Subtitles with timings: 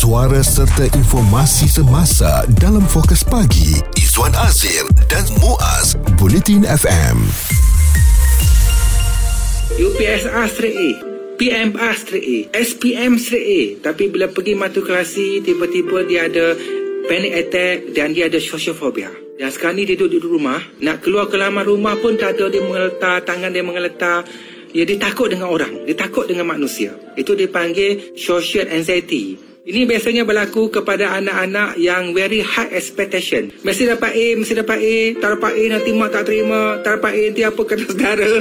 [0.00, 7.20] Suara serta informasi semasa dalam fokus pagi Izwan Azir dan Muaz Bulletin FM.
[9.76, 10.90] UPSR straight A
[11.36, 16.56] PMR straight A SPM straight A Tapi bila pergi matrikulasi Tiba-tiba dia ada
[17.04, 21.04] Panic attack Dan dia ada social phobia Dan sekarang ni dia duduk di rumah Nak
[21.04, 24.24] keluar ke laman rumah pun Tak ada dia mengeletar Tangan dia mengeletar
[24.70, 25.82] Ya, dia takut dengan orang.
[25.82, 26.94] Dia takut dengan manusia.
[27.18, 29.49] Itu dipanggil social anxiety.
[29.70, 33.54] Ini biasanya berlaku kepada anak-anak yang very high expectation.
[33.62, 34.96] Mesti dapat A, mesti dapat A.
[35.14, 36.82] Tak dapat A nanti mak tak terima.
[36.82, 38.32] Tak dapat A nanti apa kata saudara.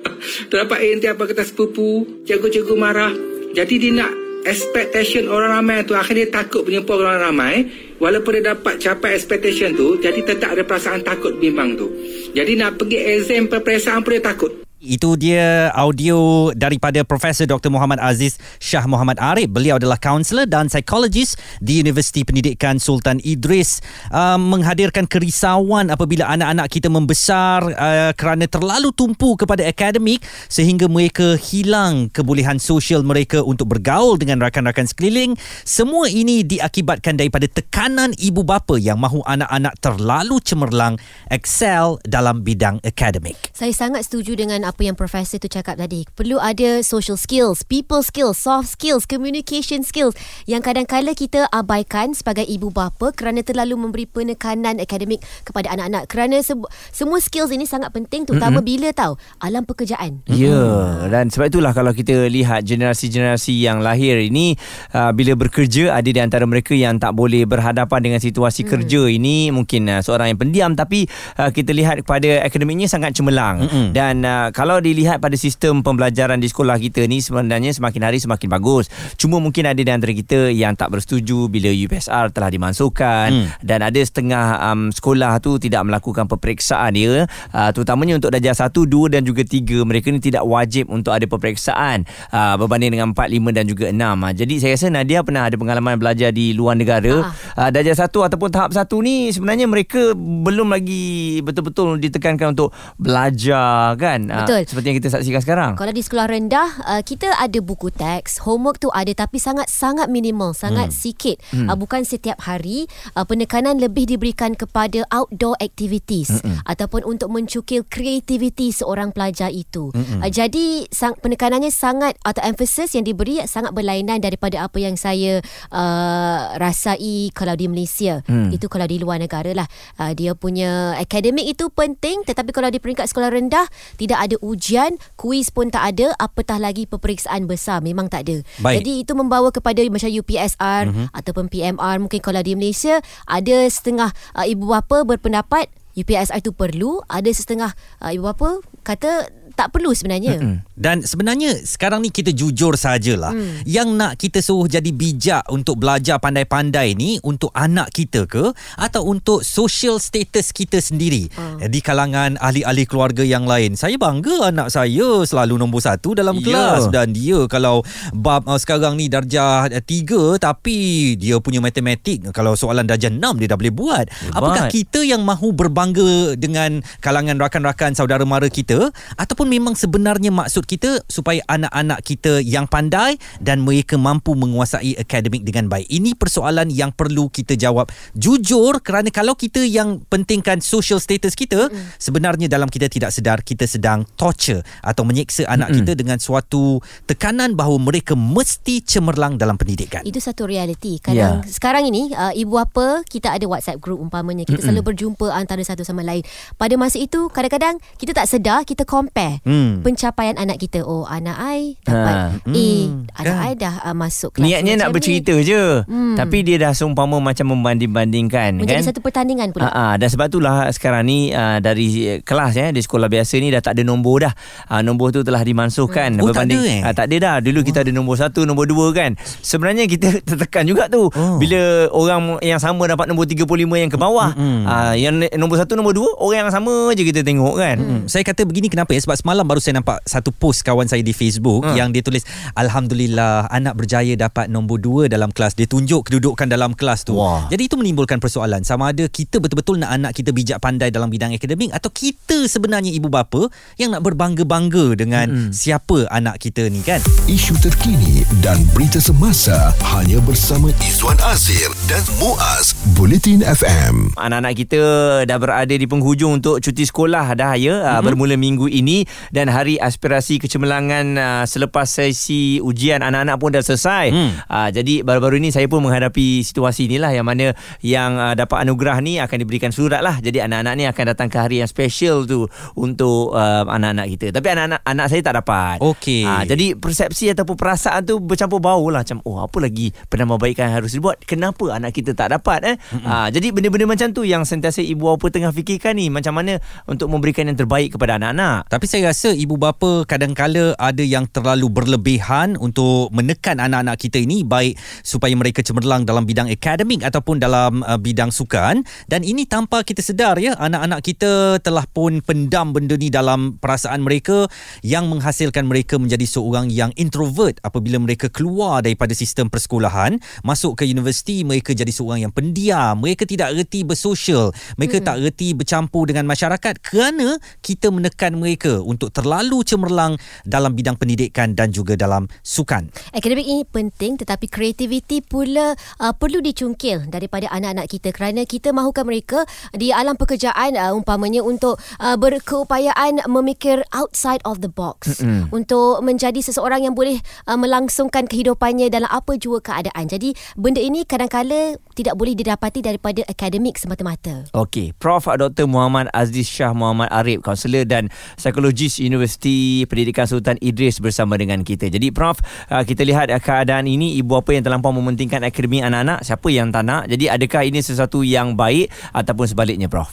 [0.50, 2.02] tak dapat A nanti apa kata sepupu.
[2.26, 3.14] Cikgu-cikgu marah.
[3.54, 4.10] Jadi dia nak
[4.42, 5.94] expectation orang ramai tu.
[5.94, 7.54] Akhirnya takut menjumpa orang ramai.
[8.02, 10.02] Walaupun dia dapat capai expectation tu.
[10.02, 11.94] Jadi tetap ada perasaan takut bimbang tu.
[12.34, 14.61] Jadi nak pergi exam peperiksaan pun dia takut.
[14.82, 17.70] Itu dia audio daripada Profesor Dr.
[17.70, 19.46] Muhammad Aziz Shah Muhammad Arif.
[19.46, 23.78] Beliau adalah kaunselor dan psikologis di Universiti Pendidikan Sultan Idris
[24.10, 30.18] uh, menghadirkan kerisauan apabila anak-anak kita membesar uh, kerana terlalu tumpu kepada akademik
[30.50, 35.38] sehingga mereka hilang kebolehan sosial mereka untuk bergaul dengan rakan-rakan sekeliling.
[35.62, 40.98] Semua ini diakibatkan daripada tekanan ibu bapa yang mahu anak-anak terlalu cemerlang
[41.30, 43.38] excel dalam bidang akademik.
[43.54, 46.08] Saya sangat setuju dengan apa yang profesor tu cakap tadi.
[46.16, 50.16] Perlu ada social skills, people skills, soft skills, communication skills
[50.48, 56.08] yang kadang-kala kita abaikan sebagai ibu bapa kerana terlalu memberi penekanan akademik kepada anak-anak.
[56.08, 56.56] Kerana se-
[56.88, 58.70] semua skills ini sangat penting terutama mm-hmm.
[58.72, 59.12] bila tahu
[59.44, 60.24] alam pekerjaan.
[60.32, 60.86] Ya, yeah.
[61.12, 64.56] dan sebab itulah kalau kita lihat generasi-generasi yang lahir ini
[64.96, 68.68] uh, bila bekerja ada di antara mereka yang tak boleh berhadapan dengan situasi mm.
[68.72, 71.04] kerja ini mungkin uh, seorang yang pendiam tapi
[71.36, 73.86] uh, kita lihat kepada akademiknya sangat cemerlang mm-hmm.
[73.92, 78.46] dan uh, kalau dilihat pada sistem pembelajaran di sekolah kita ni sebenarnya semakin hari semakin
[78.46, 78.86] bagus.
[79.18, 83.66] Cuma mungkin ada di antara kita yang tak bersetuju bila UPSR telah dimasukkan hmm.
[83.66, 88.70] dan ada setengah um, sekolah tu tidak melakukan peperiksaan dia uh, terutamanya untuk darjah 1,
[88.70, 93.18] 2 dan juga 3 mereka ni tidak wajib untuk ada peperiksaan uh, berbanding dengan 4,
[93.18, 93.98] 5 dan juga 6.
[93.98, 97.34] Uh, jadi saya rasa Nadia pernah ada pengalaman belajar di luar negara.
[97.58, 103.98] Uh, darjah 1 ataupun tahap 1 ni sebenarnya mereka belum lagi betul-betul ditekankan untuk belajar
[103.98, 104.30] kan.
[104.30, 104.51] Betul.
[104.52, 104.68] Betul.
[104.68, 105.72] Seperti yang kita saksikan sekarang.
[105.80, 110.52] Kalau di sekolah rendah, uh, kita ada buku teks, homework tu ada tapi sangat-sangat minimal,
[110.52, 110.96] sangat hmm.
[110.96, 111.40] sikit.
[111.56, 111.72] Hmm.
[111.72, 112.84] Uh, bukan setiap hari,
[113.16, 116.68] uh, penekanan lebih diberikan kepada outdoor activities hmm.
[116.68, 119.88] ataupun untuk mencukil kreativiti seorang pelajar itu.
[119.96, 120.20] Hmm.
[120.20, 125.40] Uh, jadi sang, penekanannya sangat atau emphasis yang diberi sangat berlainan daripada apa yang saya
[125.72, 128.20] uh, rasai kalau di Malaysia.
[128.28, 128.52] Hmm.
[128.52, 129.68] Itu kalau di luar negara lah.
[129.96, 133.64] Uh, dia punya akademik itu penting tetapi kalau di peringkat sekolah rendah
[133.96, 138.42] tidak ada ujian, kuis pun tak ada, apatah lagi peperiksaan besar memang tak ada.
[138.60, 138.82] Baik.
[138.82, 141.06] Jadi itu membawa kepada macam UPSR mm-hmm.
[141.14, 147.00] ataupun PMR mungkin kalau di Malaysia ada setengah uh, ibu bapa berpendapat UPSR itu perlu,
[147.06, 147.70] ada setengah
[148.02, 150.40] uh, ibu bapa kata tak perlu sebenarnya.
[150.40, 150.64] Mm-mm.
[150.82, 153.30] Dan sebenarnya sekarang ni kita jujur sajalah.
[153.30, 153.62] Mm.
[153.62, 159.06] Yang nak kita suruh jadi bijak untuk belajar pandai-pandai ni untuk anak kita ke atau
[159.06, 161.62] untuk social status kita sendiri uh.
[161.70, 163.78] di kalangan ahli-ahli keluarga yang lain.
[163.78, 166.46] Saya bangga anak saya selalu nombor satu dalam yeah.
[166.50, 172.34] kelas dan dia kalau bab uh, sekarang ni darjah uh, tiga tapi dia punya matematik
[172.34, 174.06] kalau soalan darjah enam dia dah boleh buat.
[174.10, 174.34] Hebat.
[174.34, 180.64] Apakah kita yang mahu berbangga dengan kalangan rakan-rakan saudara mara kita ataupun memang sebenarnya maksud
[180.72, 185.84] kita supaya anak-anak kita yang pandai dan mereka mampu menguasai akademik dengan baik.
[185.92, 191.68] Ini persoalan yang perlu kita jawab jujur kerana kalau kita yang pentingkan social status kita
[191.68, 192.00] mm.
[192.00, 196.78] sebenarnya dalam kita tidak sedar kita sedang torture atau menyeksa anak mm kita dengan suatu
[197.08, 200.04] tekanan bahawa mereka mesti cemerlang dalam pendidikan.
[200.04, 201.00] Itu satu realiti.
[201.00, 201.48] Kadang yeah.
[201.48, 204.68] sekarang ini uh, ibu apa kita ada WhatsApp group umpamanya kita Mm-mm.
[204.68, 206.22] selalu berjumpa antara satu sama lain.
[206.54, 209.80] Pada masa itu kadang-kadang kita tak sedar kita compare hmm.
[209.80, 210.80] pencapaian anak kita.
[210.82, 212.28] Oh, anak ai dapat ha.
[212.32, 212.40] A.
[212.44, 213.06] Hmm.
[213.14, 213.44] Anak kan?
[213.44, 214.44] ai dah uh, masuk kelas.
[214.44, 215.46] Niatnya nak bercerita ni.
[215.46, 215.84] je.
[215.86, 216.14] Hmm.
[216.18, 218.58] Tapi dia dah seumpama macam membanding-bandingkan.
[218.58, 218.88] Menjadi kan?
[218.90, 219.68] satu pertandingan pula.
[219.68, 219.84] Ha, ha.
[219.96, 223.78] Dan sebab itulah sekarang ni uh, dari kelas ya, di sekolah biasa ni dah tak
[223.78, 224.34] ada nombor dah.
[224.68, 226.16] Uh, nombor tu telah dimansuhkan.
[226.16, 226.22] Hmm.
[226.24, 226.80] Oh, berbanding, tak ada eh?
[226.82, 227.36] Uh, tak ada dah.
[227.44, 227.64] Dulu oh.
[227.64, 229.14] kita ada nombor satu, nombor dua kan.
[229.20, 231.08] Sebenarnya kita tertekan juga tu.
[231.08, 231.36] Oh.
[231.38, 234.30] Bila orang yang sama dapat nombor 35 yang ke bawah.
[234.34, 234.64] Hmm.
[234.64, 237.76] Uh, yang nombor satu, nombor dua, orang yang sama je kita tengok kan.
[237.78, 238.02] Hmm.
[238.08, 239.00] Saya kata begini kenapa ya?
[239.04, 241.78] Sebab semalam baru saya nampak satu post kawan saya di Facebook Ha.
[241.78, 242.26] yang dia tulis
[242.58, 245.54] alhamdulillah anak berjaya dapat nombor 2 dalam kelas.
[245.54, 247.14] Dia tunjuk kedudukan dalam kelas tu.
[247.14, 247.46] Wah.
[247.46, 251.30] Jadi itu menimbulkan persoalan sama ada kita betul-betul nak anak kita bijak pandai dalam bidang
[251.36, 253.46] akademik atau kita sebenarnya ibu bapa
[253.78, 255.50] yang nak berbangga-bangga dengan mm-hmm.
[255.54, 256.98] siapa anak kita ni kan.
[257.30, 264.16] Isu terkini dan berita semasa hanya bersama Izwan Azir dan Muaz Bulletin FM.
[264.18, 264.80] Anak-anak kita
[265.28, 268.02] dah berada di penghujung untuk cuti sekolah dah ya mm-hmm.
[268.02, 274.06] bermula minggu ini dan hari aspirasi kecemerlangan uh, selepas sesi ujian anak-anak pun dah selesai.
[274.12, 274.30] Hmm.
[274.46, 279.00] Uh, jadi baru-baru ini saya pun menghadapi situasi inilah yang mana yang uh, dapat anugerah
[279.02, 280.20] ni akan diberikan surat lah.
[280.22, 282.46] Jadi anak-anak ni akan datang ke hari yang special tu
[282.78, 284.26] untuk uh, anak-anak kita.
[284.36, 285.76] Tapi anak-anak anak saya tak dapat.
[285.82, 286.24] Okey.
[286.28, 290.94] Ah, jadi persepsi ataupun perasaan tu bercampur bau lah macam oh apa lagi penambahbaikan harus
[290.94, 291.18] dibuat.
[291.24, 292.76] Kenapa anak kita tak dapat eh?
[293.02, 297.08] Ah, jadi benda-benda macam tu yang sentiasa ibu bapa tengah fikirkan ni macam mana untuk
[297.10, 298.68] memberikan yang terbaik kepada anak-anak.
[298.68, 304.46] Tapi saya rasa ibu bapa kadang-kala ada yang terlalu berlebihan untuk menekan anak-anak kita ini
[304.46, 308.86] baik supaya mereka cemerlang dalam bidang akademik ataupun dalam uh, bidang sukan.
[309.10, 314.06] Dan ini tanpa kita sedar ya anak-anak kita telah pun pendam benda ni dalam perasaan
[314.06, 314.46] mereka
[314.86, 320.22] yang menghasilkan mereka menjadi seorang yang introvert apabila mereka keluar daripada sistem persekolahan.
[320.46, 322.94] Masuk ke universiti mereka jadi seorang yang pendiam.
[323.02, 324.54] Mereka tidak reti bersosial.
[324.78, 325.06] Mereka hmm.
[325.10, 330.11] tak reti bercampur dengan masyarakat kerana kita menekan mereka untuk terlalu cemerlang
[330.42, 336.40] dalam bidang pendidikan dan juga dalam sukan Akademik ini penting tetapi kreativiti pula uh, perlu
[336.42, 339.44] dicungkil daripada anak-anak kita kerana kita mahukan mereka
[339.74, 345.48] di alam pekerjaan uh, umpamanya untuk uh, berkeupayaan memikir outside of the box mm-hmm.
[345.54, 350.10] untuk menjadi seseorang yang boleh uh, melangsungkan kehidupannya dalam apa jua keadaan.
[350.10, 354.48] Jadi benda ini kadang-kala tidak boleh didapati daripada akademik semata-mata.
[354.56, 360.98] Okey, Prof Dr Muhammad Aziz Shah Muhammad Arif, kaunselor dan psikologis Universiti Pendidikan Sultan Idris
[360.98, 361.86] bersama dengan kita.
[361.86, 366.26] Jadi Prof, uh, kita lihat uh, keadaan ini ibu bapa yang terlampau mementingkan akademi anak-anak,
[366.26, 367.06] siapa yang tak nak?
[367.06, 370.10] Jadi adakah ini sesuatu yang baik ataupun sebaliknya Prof?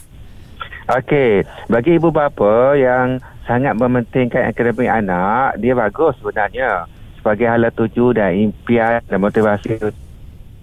[0.90, 6.86] Okey, bagi ibu bapa yang sangat mementingkan akademik anak, dia bagus sebenarnya
[7.18, 9.78] sebagai hala tuju dan impian dan motivasi.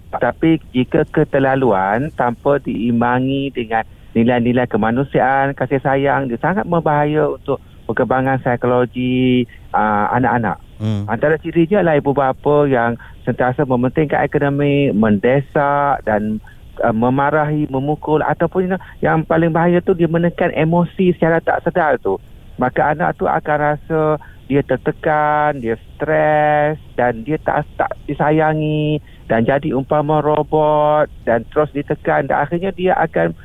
[0.08, 3.84] Tapi jika keterlaluan tanpa diimbangi dengan
[4.16, 10.60] nilai-nilai kemanusiaan, kasih sayang, dia sangat berbahaya untuk perkembangan psikologi uh, anak-anak.
[10.76, 11.08] hmm.
[11.08, 16.44] Antara cirinya adalah ibu bapa yang sentiasa mementingkan akademik, mendesak dan
[16.84, 22.20] uh, memarahi, memukul ataupun yang, paling bahaya tu dia menekan emosi secara tak sedar tu.
[22.60, 28.96] Maka anak tu akan rasa dia tertekan, dia stres dan dia tak tak disayangi
[29.28, 33.36] dan jadi umpama robot dan terus ditekan dan akhirnya dia akan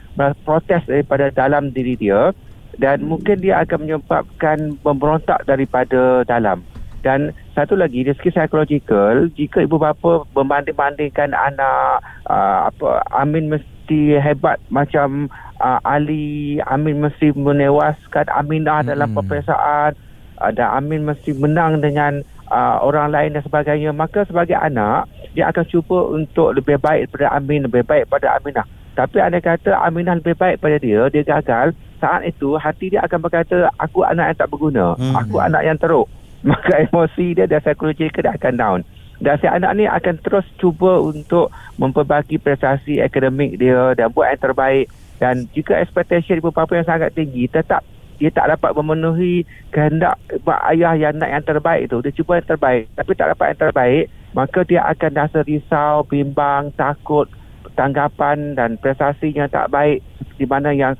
[0.47, 2.31] protes daripada dalam diri dia
[2.81, 6.65] dan mungkin dia akan menyebabkan memberontak daripada dalam.
[7.03, 11.99] Dan satu lagi dari segi psikologikal, jika ibu bapa membanding-bandingkan anak
[12.31, 15.27] uh, apa Amin mesti hebat macam
[15.59, 18.89] uh, Ali, Amin mesti menewaskan Aminah hmm.
[18.95, 19.99] dalam peperiksaan
[20.39, 25.51] uh, dan Amin mesti menang dengan uh, orang lain dan sebagainya, maka sebagai anak dia
[25.51, 28.63] akan cuba untuk lebih baik daripada Amin, lebih baik pada Aminah.
[28.93, 33.25] Tapi anda kata Aminah lebih baik pada dia, dia gagal, saat itu hati dia akan
[33.25, 35.17] berkata aku anak yang tak berguna, Hmm.
[35.17, 36.05] aku anak yang teruk.
[36.49, 38.79] Maka emosi dia dan psikologi dia akan down.
[39.23, 41.47] Dan si anak ni akan terus cuba untuk
[41.79, 44.91] memperbaiki prestasi akademik dia dan buat yang terbaik.
[45.23, 47.87] Dan jika expectation ibu bapa yang sangat tinggi, tetap
[48.19, 52.03] dia tak dapat memenuhi kehendak mak ayah yang nak yang terbaik tu.
[52.03, 52.91] Dia cuba yang terbaik.
[52.99, 54.05] Tapi tak dapat yang terbaik,
[54.35, 57.31] maka dia akan rasa risau, bimbang, takut,
[57.73, 59.99] tanggapan dan prestasinya tak baik
[60.37, 60.93] di mana yang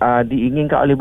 [0.00, 0.94] uh, diinginkan oleh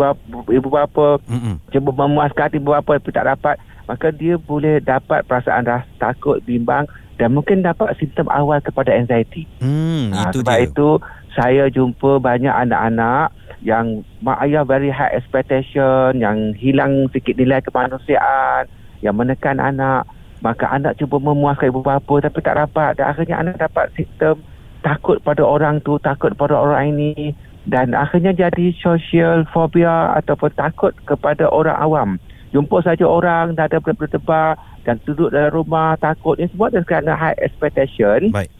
[0.51, 1.59] ibu bapa Mm-mm.
[1.69, 3.55] cuba memuaskan hati ibu bapa tapi tak dapat
[3.85, 6.89] maka dia boleh dapat perasaan rasa takut, bimbang
[7.21, 9.45] dan mungkin dapat simptom awal kepada anxiety.
[9.61, 10.65] Hmm, Ah, itu sebab dia.
[10.67, 10.89] itu
[11.37, 13.29] saya jumpa banyak anak-anak
[13.61, 18.67] yang mak ayah very high expectation, yang hilang sikit nilai kemanusiaan,
[19.05, 20.03] yang menekan anak.
[20.43, 22.99] Maka anak cuba memuaskan ibu bapa tapi tak dapat.
[22.99, 24.41] Dan akhirnya anak dapat simptom
[24.85, 27.33] takut pada orang tu, takut pada orang ini.
[27.65, 32.09] Dan akhirnya jadi social phobia ataupun takut kepada orang awam.
[32.53, 34.53] Jumpa saja orang dah ada berdebar
[34.85, 36.37] dan duduk dalam rumah takut.
[36.37, 38.53] Ini semua adalah kerana high expectation Baik.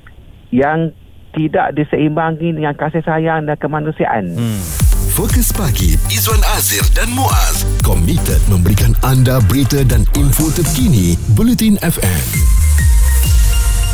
[0.50, 0.90] yang
[1.38, 4.34] tidak diseimbangi dengan kasih sayang dan kemanusiaan.
[4.34, 4.62] Hmm.
[5.16, 12.55] Fokus pagi Izwan Azir dan Muaz komited memberikan anda berita dan info terkini Bulletin FM.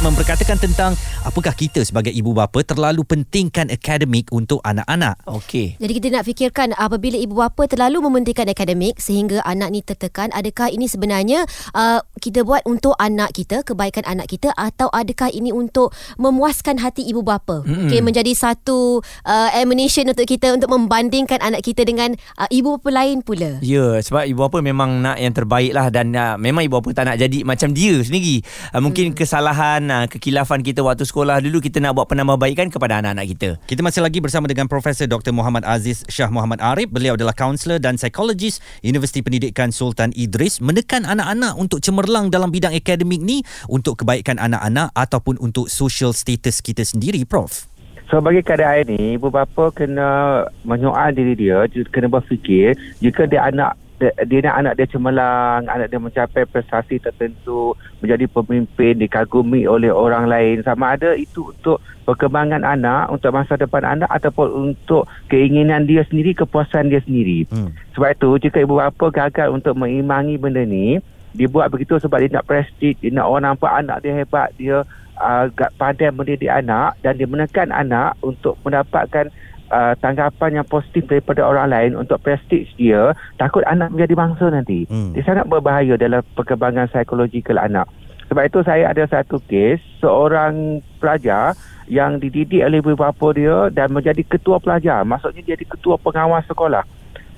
[0.01, 5.22] Memperkatakan tentang apakah kita sebagai ibu bapa terlalu pentingkan akademik untuk anak-anak.
[5.29, 5.77] Okey.
[5.77, 10.74] Jadi kita nak fikirkan apabila ibu bapa terlalu mementingkan akademik sehingga anak ni tertekan, adakah
[10.74, 11.46] ini sebenarnya
[11.77, 17.05] uh, kita buat untuk anak kita, kebaikan anak kita atau adakah ini untuk memuaskan hati
[17.05, 17.62] ibu bapa?
[17.62, 17.88] Mm-hmm.
[17.88, 22.89] Okay, menjadi satu uh, ammunition untuk kita untuk membandingkan anak kita dengan uh, ibu bapa
[22.89, 23.62] lain pula.
[23.62, 27.05] Ya, sebab ibu bapa memang nak yang terbaik lah dan uh, memang ibu bapa tak
[27.13, 28.41] nak jadi macam dia sendiri.
[28.74, 29.17] Uh, mungkin hmm.
[29.17, 33.50] kesalahan, uh, kekilafan kita waktu sekolah dulu kita nak buat penambahbaikan kepada anak-anak kita.
[33.67, 35.36] Kita masih lagi bersama dengan Profesor Dr.
[35.36, 36.88] Muhammad Aziz Shah Muhammad Arif.
[36.88, 42.71] Beliau adalah kaunselor dan psikologis Universiti Pendidikan Sultan Idris menekan anak-anak untuk cemerlang dalam bidang
[42.71, 47.67] akademik ni untuk kebaikan anak-anak ataupun untuk social status kita sendiri, Prof.
[48.12, 51.63] So bagi keadaan ini, ibu bapa kena menyoal diri dia,
[51.95, 56.98] kena berfikir jika dia anak dia, dia nak anak dia cemerlang, anak dia mencapai prestasi
[56.98, 60.65] tertentu, menjadi pemimpin, dikagumi oleh orang lain.
[60.65, 61.77] Sama ada itu untuk
[62.10, 67.46] perkembangan anak, untuk masa depan anak ataupun untuk keinginan dia sendiri, kepuasan dia sendiri.
[67.53, 67.70] Hmm.
[67.93, 70.98] Sebab itu, jika ibu bapa gagal untuk mengimbangi benda ni,
[71.38, 74.84] dia buat begitu sebab dia nak prestige, dia nak orang nampak anak dia hebat, dia
[75.22, 75.46] uh,
[75.77, 79.29] pandai mendidik anak dan dia menekan anak untuk mendapatkan
[79.71, 84.85] uh, tanggapan yang positif daripada orang lain untuk prestige dia takut anak menjadi bangsa nanti
[84.85, 85.15] hmm.
[85.15, 87.87] dia sangat berbahaya dalam perkembangan psikologikal anak
[88.27, 91.55] sebab itu saya ada satu kes seorang pelajar
[91.87, 96.83] yang dididik oleh ibu bapa dia dan menjadi ketua pelajar maksudnya jadi ketua pengawas sekolah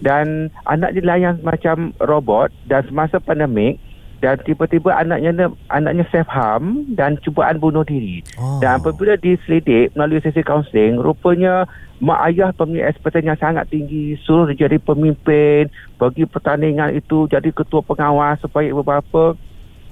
[0.04, 3.80] dan anak dia layan macam robot dan semasa pandemik
[4.24, 8.24] dan tiba-tiba anaknya anaknya self harm dan cubaan bunuh diri.
[8.40, 8.64] Oh.
[8.64, 11.68] Dan apabila diselidik melalui sesi kaunseling, rupanya
[12.04, 17.48] mak ayah punya ekspektasi yang sangat tinggi, suruh dia jadi pemimpin, bagi pertandingan itu jadi
[17.56, 19.40] ketua pengawas supaya ibu bapa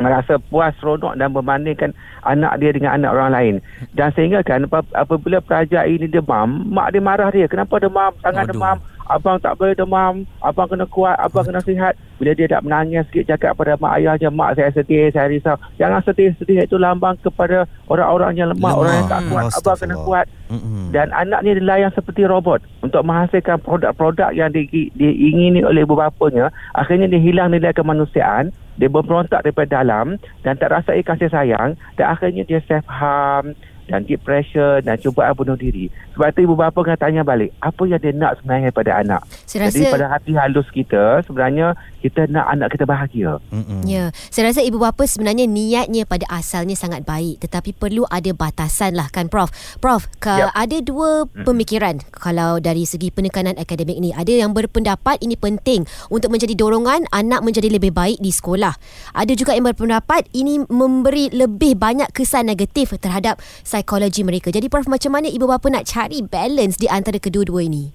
[0.01, 3.55] merasa puas, seronok dan membandingkan anak dia dengan anak orang lain.
[3.95, 7.47] Dan sehingga kan apabila pelajar ini demam, mak dia marah dia.
[7.47, 8.11] Kenapa demam?
[8.19, 8.59] Sangat Aduh.
[8.59, 8.77] demam
[9.11, 11.93] abang tak boleh demam, abang kena kuat, abang kena sihat.
[12.21, 15.57] Bila dia tak menangis sikit cakap pada mak ayahnya, mak saya sedih, saya risau.
[15.81, 18.79] Jangan sedih, sedih itu lambang kepada orang-orang yang lemah, lemah.
[18.79, 20.25] orang yang tak kuat, abang kena kuat.
[20.51, 20.85] Mm-hmm.
[20.91, 26.53] Dan anak ni dilayan seperti robot untuk menghasilkan produk-produk yang di, diingini oleh ibu bapanya.
[26.77, 32.05] Akhirnya dia hilang nilai kemanusiaan, dia berontak daripada dalam dan tak rasa kasih sayang dan
[32.17, 33.53] akhirnya dia self harm
[33.91, 35.91] dan depression dan cuba bunuh diri.
[36.15, 39.21] Sebab tu ibu bapa kena tanya balik, apa yang dia nak sebenarnya pada anak?
[39.43, 39.91] Saya Jadi rasa...
[39.91, 43.37] pada hati halus kita, sebenarnya kita nak anak kita bahagia.
[43.51, 43.83] Mm-mm.
[43.83, 48.95] Ya, saya rasa ibu bapa sebenarnya niatnya pada asalnya sangat baik, tetapi perlu ada batasan
[48.95, 49.51] lah kan Prof.
[49.83, 50.55] Prof, yep.
[50.55, 52.15] ada dua pemikiran mm-hmm.
[52.15, 54.15] kalau dari segi penekanan akademik ni.
[54.15, 58.77] Ada yang berpendapat ini penting untuk menjadi dorongan anak menjadi lebih baik di sekolah.
[59.17, 63.80] Ada juga yang berpendapat ini memberi lebih banyak kesan negatif terhadap psikologi
[64.23, 64.49] mereka.
[64.53, 67.91] Jadi Prof macam mana ibu bapa nak cari balance di antara kedua-dua ini?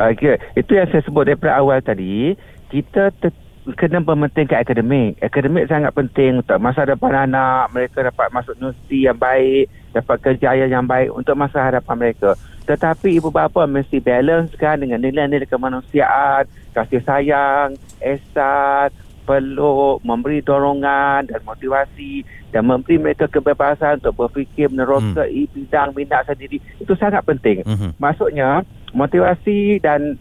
[0.00, 0.40] Okay.
[0.56, 2.32] Itu yang saya sebut daripada awal tadi.
[2.72, 3.36] Kita ter-
[3.76, 5.20] kena mementingkan akademik.
[5.20, 7.68] Akademik sangat penting untuk masa depan anak.
[7.76, 9.68] Mereka dapat masuk universiti yang baik.
[9.92, 12.38] Dapat kerjaya yang baik untuk masa hadapan mereka.
[12.64, 18.94] Tetapi ibu bapa mesti balancekan dengan nilai-nilai kemanusiaan, kasih sayang, esat,
[19.30, 25.54] peluk, memberi dorongan dan motivasi dan memberi mereka kebebasan untuk berfikir menerokai hmm.
[25.54, 27.62] bidang minat sendiri itu sangat penting.
[27.62, 27.94] Hmm.
[28.02, 30.18] Maksudnya motivasi dan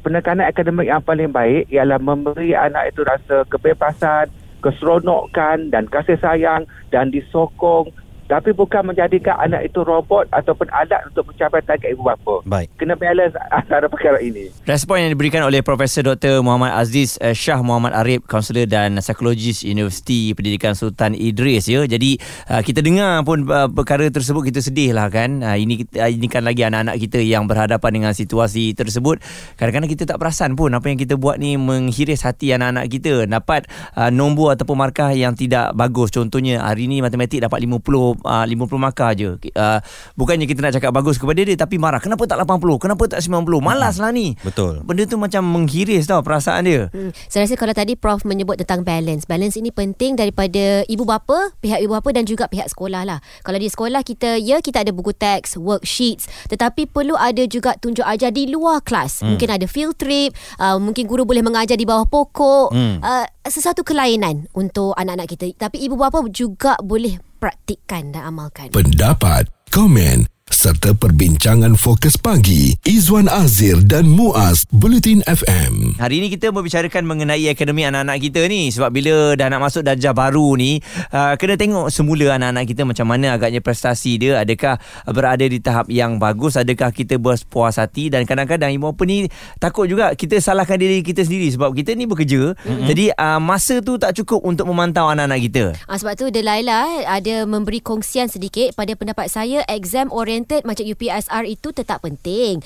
[0.00, 4.32] penekanan akademik yang paling baik ialah memberi anak itu rasa kebebasan,
[4.64, 7.92] keseronokan dan kasih sayang dan disokong
[8.26, 12.42] tapi bukan menjadikan anak itu robot ataupun alat untuk mencapai target ibu bapa.
[12.42, 12.74] Baik.
[12.74, 14.50] Kena balance antara perkara ini.
[14.66, 16.42] Respon yang diberikan oleh Profesor Dr.
[16.42, 21.86] Muhammad Aziz uh, Shah Muhammad Arif, kaunselor dan psikologis Universiti Pendidikan Sultan Idris ya.
[21.86, 22.18] Jadi
[22.50, 25.46] uh, kita dengar pun uh, perkara tersebut kita sedih lah kan.
[25.46, 29.22] Uh, ini ini kan lagi anak-anak kita yang berhadapan dengan situasi tersebut.
[29.54, 33.30] Kadang-kadang kita tak perasan pun apa yang kita buat ni menghiris hati anak-anak kita.
[33.30, 36.10] Dapat uh, nombor ataupun markah yang tidak bagus.
[36.10, 39.36] Contohnya hari ni matematik dapat 50 uh, 50 markah je.
[39.52, 39.78] Uh,
[40.16, 42.00] bukannya kita nak cakap bagus kepada dia tapi marah.
[42.00, 42.82] Kenapa tak 80?
[42.82, 43.44] Kenapa tak 90?
[43.60, 44.36] Malas lah ni.
[44.48, 44.84] Betul.
[44.86, 46.88] Benda tu macam menghiris tau perasaan dia.
[46.92, 47.10] Hmm.
[47.28, 49.24] Saya rasa kalau tadi Prof menyebut tentang balance.
[49.26, 53.18] Balance ini penting daripada ibu bapa, pihak ibu bapa dan juga pihak sekolah lah.
[53.42, 56.28] Kalau di sekolah kita, ya kita ada buku teks, worksheets.
[56.48, 59.20] Tetapi perlu ada juga tunjuk ajar di luar kelas.
[59.20, 59.34] Hmm.
[59.34, 60.36] Mungkin ada field trip.
[60.60, 62.70] Uh, mungkin guru boleh mengajar di bawah pokok.
[62.72, 63.02] Hmm.
[63.02, 65.46] Uh, sesuatu kelainan untuk anak-anak kita.
[65.56, 68.72] Tapi ibu bapa juga boleh praktikkan dan amalkan.
[68.72, 72.72] Pendapat, komen serta perbincangan fokus pagi.
[72.88, 76.00] Izwan Azir dan Muaz Bulletin FM.
[76.00, 78.72] Hari ini kita membicarakan mengenai akademi anak-anak kita ni.
[78.72, 80.80] Sebab bila dah nak masuk darjah baru ni
[81.12, 84.40] uh, kena tengok semula anak-anak kita macam mana agaknya prestasi dia.
[84.40, 84.80] Adakah
[85.12, 86.56] berada di tahap yang bagus?
[86.56, 88.08] Adakah kita berpuas hati?
[88.08, 89.28] Dan kadang-kadang ibu bapa ni
[89.60, 91.52] takut juga kita salahkan diri kita sendiri.
[91.52, 92.56] Sebab kita ni bekerja.
[92.56, 92.86] Mm-hmm.
[92.88, 95.64] jadi uh, masa tu tak cukup untuk memantau anak-anak kita.
[95.84, 101.44] Ah, sebab tu Delaila ada memberi kongsian sedikit pada pendapat saya exam oriented macam UPSR
[101.50, 102.62] itu tetap penting.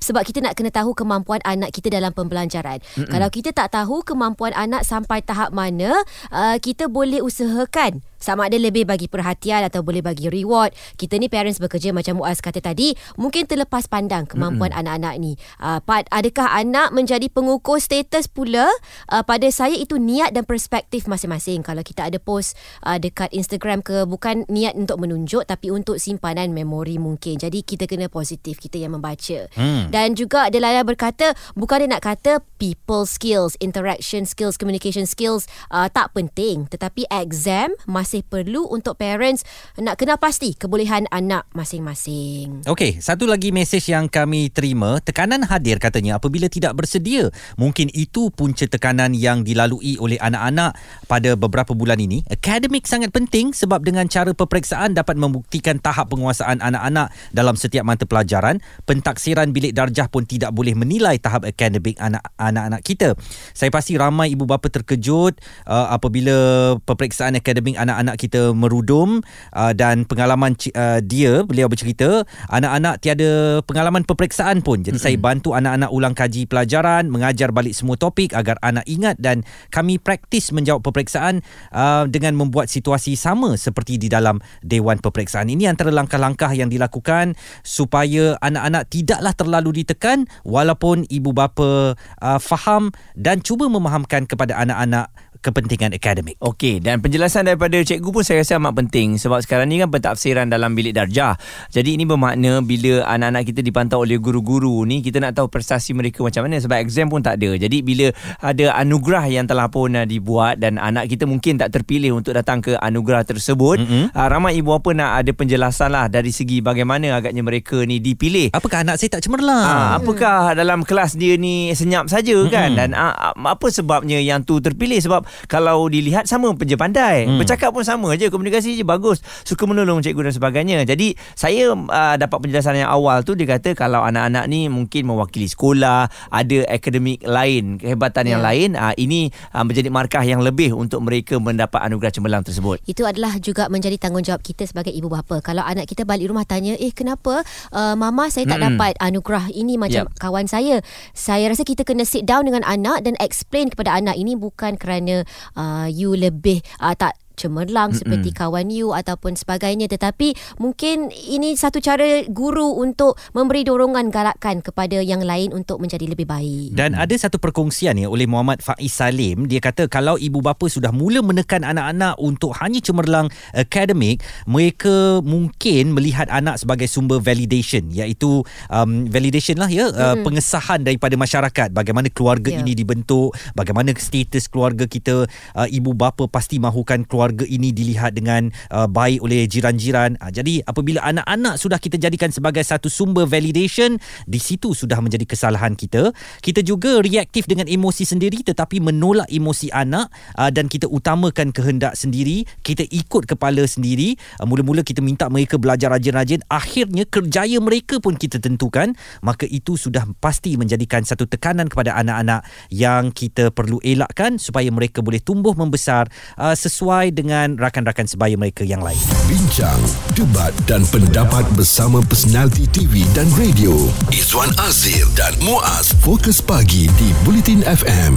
[0.00, 2.80] Sebab kita nak kena tahu kemampuan anak kita dalam pembelajaran.
[2.96, 3.12] Mm-mm.
[3.12, 5.92] Kalau kita tak tahu kemampuan anak sampai tahap mana,
[6.32, 10.76] uh, kita boleh usahakan sama ada lebih bagi perhatian atau boleh bagi reward.
[11.00, 14.80] Kita ni parents bekerja macam Muaz kata tadi, mungkin terlepas pandang kemampuan mm-hmm.
[14.84, 15.32] anak-anak ni.
[15.56, 15.80] Uh,
[16.12, 18.68] adakah anak menjadi pengukur status pula?
[19.08, 21.64] Uh, pada saya itu niat dan perspektif masing-masing.
[21.64, 26.52] Kalau kita ada post uh, dekat Instagram ke bukan niat untuk menunjuk tapi untuk simpanan
[26.52, 27.40] memori mungkin.
[27.40, 29.48] Jadi kita kena positif kita yang membaca.
[29.56, 29.88] Mm.
[29.88, 35.86] Dan juga Delaila berkata bukan dia nak kata people skills, interaction skills, communication skills uh,
[35.86, 39.46] tak penting tetapi exam masih masih perlu untuk parents
[39.78, 42.66] nak kenal pasti kebolehan anak masing-masing.
[42.66, 47.30] Okey, satu lagi mesej yang kami terima, tekanan hadir katanya apabila tidak bersedia.
[47.54, 50.74] Mungkin itu punca tekanan yang dilalui oleh anak-anak
[51.06, 52.26] pada beberapa bulan ini.
[52.26, 58.10] Akademik sangat penting sebab dengan cara peperiksaan dapat membuktikan tahap penguasaan anak-anak dalam setiap mata
[58.10, 58.58] pelajaran.
[58.90, 63.14] Pentaksiran bilik darjah pun tidak boleh menilai tahap akademik anak-anak kita.
[63.54, 65.38] Saya pasti ramai ibu bapa terkejut
[65.70, 69.20] uh, apabila peperiksaan akademik anak anak kita merudum
[69.52, 75.04] uh, dan pengalaman uh, dia beliau bercerita anak-anak tiada pengalaman peperiksaan pun jadi mm-hmm.
[75.04, 80.00] saya bantu anak-anak ulang kaji pelajaran mengajar balik semua topik agar anak ingat dan kami
[80.00, 81.44] praktis menjawab peperiksaan
[81.76, 87.36] uh, dengan membuat situasi sama seperti di dalam dewan peperiksaan ini antara langkah-langkah yang dilakukan
[87.60, 95.12] supaya anak-anak tidaklah terlalu ditekan walaupun ibu bapa uh, faham dan cuba memahamkan kepada anak-anak
[95.40, 96.36] kepentingan akademik.
[96.38, 100.46] Okey, dan penjelasan daripada cikgu pun saya rasa amat penting sebab sekarang ni kan pentafsiran
[100.52, 101.40] dalam bilik darjah.
[101.72, 106.20] Jadi ini bermakna bila anak-anak kita dipantau oleh guru-guru ni kita nak tahu prestasi mereka
[106.20, 107.56] macam mana sebab exam pun tak ada.
[107.56, 108.12] Jadi bila
[108.44, 112.60] ada anugerah yang telah pun uh, dibuat dan anak kita mungkin tak terpilih untuk datang
[112.60, 114.04] ke anugerah tersebut, mm-hmm.
[114.12, 118.52] uh, ramai ibu bapa nak ada penjelasan lah dari segi bagaimana agaknya mereka ni dipilih.
[118.52, 119.64] Apakah anak saya tak cemerlang?
[119.64, 122.52] Uh, apakah dalam kelas dia ni senyap saja mm-hmm.
[122.52, 122.68] kan?
[122.76, 127.38] Dan uh, apa sebabnya yang tu terpilih sebab kalau dilihat sama peja pandai hmm.
[127.40, 132.14] bercakap pun sama je komunikasi je bagus suka menolong cikgu dan sebagainya jadi saya uh,
[132.16, 137.22] dapat penjelasan yang awal tu dia kata kalau anak-anak ni mungkin mewakili sekolah ada akademik
[137.24, 138.32] lain kehebatan yeah.
[138.36, 138.46] yang ya.
[138.46, 143.02] lain uh, ini uh, menjadi markah yang lebih untuk mereka mendapat anugerah cemerlang tersebut itu
[143.04, 146.92] adalah juga menjadi tanggungjawab kita sebagai ibu bapa kalau anak kita balik rumah tanya eh
[146.94, 147.42] kenapa
[147.74, 148.66] uh, mama saya tak hmm.
[148.74, 150.14] dapat anugerah ini macam yep.
[150.18, 154.34] kawan saya saya rasa kita kena sit down dengan anak dan explain kepada anak ini
[154.34, 155.19] bukan kerana
[155.56, 158.00] uh, you lebih uh, tak cemerlang Mm-mm.
[158.04, 164.60] seperti kawan you ataupun sebagainya tetapi mungkin ini satu cara guru untuk memberi dorongan galakan
[164.60, 166.76] kepada yang lain untuk menjadi lebih baik.
[166.76, 170.90] Dan ada satu perkongsian ya oleh Muhammad Faiz Salim dia kata kalau ibu bapa sudah
[170.90, 178.42] mula menekan anak-anak untuk hanya cemerlang akademik mereka mungkin melihat anak sebagai sumber validation iaitu
[178.66, 180.02] um, validation lah ya mm-hmm.
[180.02, 182.60] uh, pengesahan daripada masyarakat bagaimana keluarga yeah.
[182.60, 188.18] ini dibentuk bagaimana status keluarga kita uh, ibu bapa pasti mahukan keluarga keluarga ini dilihat
[188.18, 190.18] dengan uh, baik oleh jiran-jiran.
[190.18, 193.94] Uh, jadi apabila anak-anak sudah kita jadikan sebagai satu sumber validation,
[194.26, 196.10] di situ sudah menjadi kesalahan kita.
[196.42, 201.94] Kita juga reaktif dengan emosi sendiri tetapi menolak emosi anak uh, dan kita utamakan kehendak
[201.94, 204.18] sendiri, kita ikut kepala sendiri.
[204.42, 209.78] Uh, mula-mula kita minta mereka belajar rajin-rajin, akhirnya kerjaya mereka pun kita tentukan, maka itu
[209.78, 212.42] sudah pasti menjadikan satu tekanan kepada anak-anak
[212.74, 218.64] yang kita perlu elakkan supaya mereka boleh tumbuh membesar uh, sesuai dengan rakan-rakan sebaya mereka
[218.64, 219.00] yang lain.
[219.28, 219.76] Bincang,
[220.16, 223.76] debat dan pendapat bersama personaliti TV dan radio.
[224.08, 228.16] Izwan Azir dan Muaz Fokus Pagi di Bulletin FM.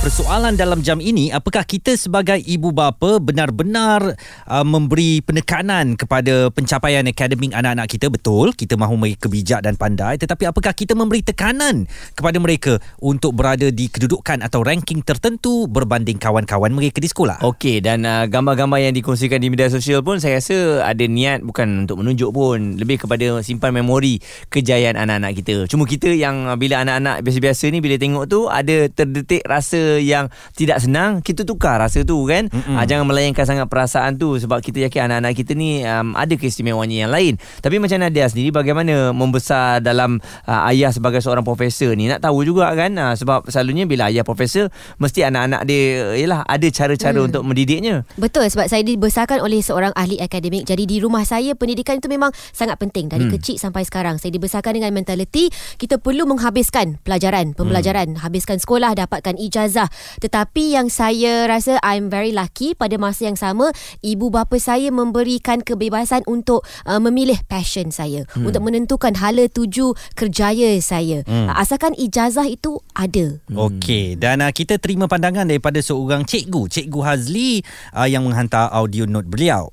[0.00, 4.16] Persoalan dalam jam ini, apakah kita sebagai ibu bapa benar-benar
[4.48, 8.08] uh, memberi penekanan kepada pencapaian akademik anak-anak kita?
[8.08, 10.16] Betul, kita mahu mereka bijak dan pandai.
[10.16, 11.84] Tetapi apakah kita memberi tekanan
[12.16, 17.44] kepada mereka untuk berada di kedudukan atau ranking tertentu berbanding kawan-kawan mereka di sekolah?
[17.44, 21.84] Okey, dan uh, gambar-gambar yang dikongsikan di media sosial pun saya rasa ada niat bukan
[21.84, 22.80] untuk menunjuk pun.
[22.80, 24.16] Lebih kepada simpan memori
[24.48, 25.68] kejayaan anak-anak kita.
[25.68, 29.98] Cuma kita yang uh, bila anak-anak biasa-biasa ni bila tengok tu ada terdetik rasa rasa
[29.98, 30.24] yang
[30.54, 34.86] tidak senang kita tukar rasa tu kan uh, jangan melayangkan sangat perasaan tu sebab kita
[34.86, 39.82] yakin anak-anak kita ni um, ada keistimewanya yang lain tapi macam Nadia sendiri bagaimana membesar
[39.82, 44.12] dalam uh, ayah sebagai seorang profesor ni nak tahu juga kan uh, sebab selalunya bila
[44.12, 44.70] ayah profesor
[45.02, 47.28] mesti anak-anak dia yalah ada cara-cara hmm.
[47.32, 50.68] untuk mendidiknya Betul sebab saya dibesarkan oleh seorang ahli akademik.
[50.68, 53.32] Jadi di rumah saya pendidikan itu memang sangat penting dari hmm.
[53.40, 54.20] kecil sampai sekarang.
[54.20, 55.48] Saya dibesarkan dengan mentaliti
[55.80, 58.20] kita perlu menghabiskan pelajaran, pembelajaran, hmm.
[58.20, 59.79] habiskan sekolah, dapatkan ijazah.
[60.18, 63.70] Tetapi yang saya rasa I'm very lucky pada masa yang sama
[64.02, 68.50] ibu bapa saya memberikan kebebasan untuk uh, memilih passion saya, hmm.
[68.50, 71.22] untuk menentukan hala tuju kerjaya saya.
[71.24, 71.52] Hmm.
[71.54, 73.38] Asalkan ijazah itu ada.
[73.52, 77.62] Okey dan uh, kita terima pandangan daripada seorang cikgu, Cikgu Hazli
[77.94, 79.70] uh, yang menghantar audio note beliau.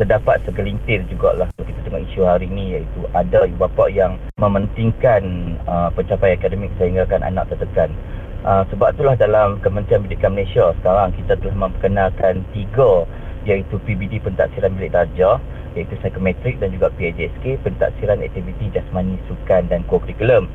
[0.00, 5.22] terdapat segelintir jugalah kita tengok isu hari ini iaitu ada ibu bapa yang mementingkan
[5.68, 7.92] uh, pencapaian akademik sehingga kan anak tertekan.
[8.40, 13.04] Uh, sebab itulah dalam Kementerian Pendidikan Malaysia sekarang kita telah memperkenalkan tiga
[13.44, 15.36] iaitu PBD Pentaksiran Bilik Darjah
[15.76, 20.48] iaitu Psychometric dan juga PAJSK Pentaksiran Aktiviti Jasmani Sukan dan Kokurikulum.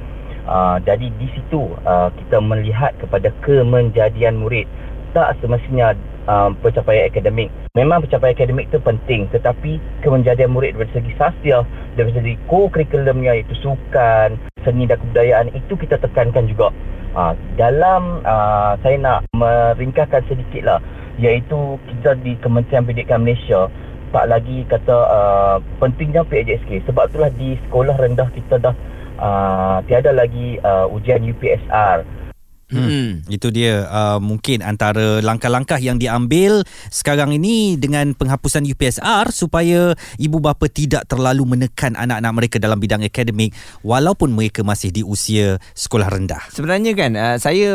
[0.49, 4.65] Uh, jadi di situ uh, kita melihat kepada kemenjadian murid
[5.13, 5.93] tak semestinya
[6.25, 7.53] um, pencapaian akademik.
[7.77, 11.61] Memang pencapaian akademik itu penting tetapi kemenjadian murid dari segi sastia,
[11.93, 16.73] dari segi co-curriculumnya iaitu sukan, seni dan kebudayaan itu kita tekankan juga.
[17.15, 20.79] Uh, dalam uh, saya nak meringkaskan sedikit lah
[21.15, 23.71] iaitu kita di Kementerian Pendidikan Malaysia
[24.11, 28.75] tak lagi kata uh, pentingnya PAJSK sebab itulah di sekolah rendah kita dah
[29.19, 32.03] uh, tiada lagi uh, ujian UPSR
[32.65, 33.21] Hmm.
[33.29, 40.41] Itu dia uh, mungkin antara langkah-langkah yang diambil sekarang ini dengan penghapusan UPSR supaya ibu
[40.41, 43.53] bapa tidak terlalu menekan anak-anak mereka dalam bidang akademik
[43.85, 46.41] walaupun mereka masih di usia sekolah rendah.
[46.49, 47.69] Sebenarnya kan uh, saya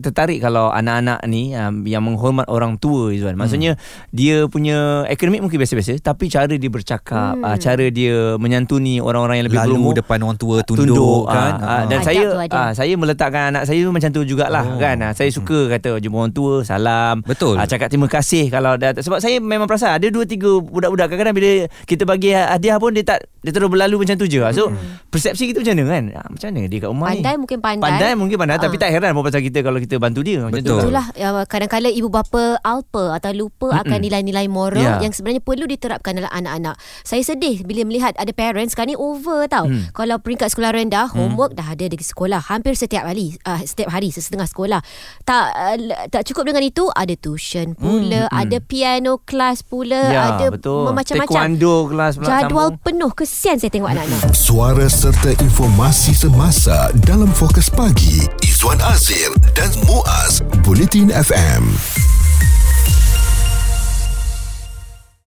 [0.00, 3.36] tertarik kalau anak-anak ni um, yang menghormat orang tua Izwan.
[3.36, 3.82] Maksudnya hmm.
[4.16, 7.44] dia punya akademik mungkin biasa-biasa tapi cara dia bercakap, hmm.
[7.44, 11.52] uh, cara dia menyantuni orang-orang yang lebih Lalu berumur depan orang tua tunduk, tunduk kan.
[11.60, 14.76] uh, uh, dan Adab saya uh, saya meletakkan anak saya tu macam tu jugalah Oh.
[14.76, 14.96] kan.
[14.98, 17.20] Uh, saya suka kata jumpa orang tua, salam.
[17.22, 17.54] Betul.
[17.54, 21.34] Uh, cakap terima kasih kalau dah sebab saya memang perasan ada dua tiga budak-budak kadang-kadang
[21.34, 21.50] bila
[21.84, 24.38] kita bagi hadiah pun dia tak dia terus berlalu macam tu je.
[24.52, 24.70] So
[25.08, 26.04] persepsi kita macam mana kan?
[26.14, 27.14] Ah, macam mana dia kat rumah ni?
[27.18, 27.82] Pandai mungkin pandai.
[27.84, 28.62] Pandai mungkin pandai Ah.
[28.62, 30.62] tapi tak heran apa pasal kita kalau kita bantu dia macam tu.
[30.62, 30.70] Betul.
[30.72, 30.84] lah.
[30.84, 34.98] Itulah ya, kadang-kadang ibu bapa alpa atau lupa akan nilai-nilai moral Ya.
[35.00, 36.78] yang sebenarnya perlu diterapkan dalam anak-anak.
[37.02, 39.66] Saya sedih bila melihat ada parents sekarang ni over tau.
[39.66, 39.90] Hmm.
[39.90, 44.11] Kalau peringkat sekolah rendah, homework dah ada di sekolah hampir setiap hari, uh, setiap hari
[44.14, 44.80] setengah sekolah.
[45.22, 45.76] Tak uh,
[46.08, 50.90] tak cukup dengan itu, ada tuition pula, ada piano class pula, Hmm, Ya, ada betul.
[50.90, 51.30] macam-macam.
[51.30, 52.82] Taekwondo kelas pula Jadual sambung.
[52.82, 54.20] penuh kesian saya tengok anak-anak.
[54.32, 61.62] Suara serta informasi semasa dalam Fokus Pagi Izwan Azir dan Muaz Bulletin FM.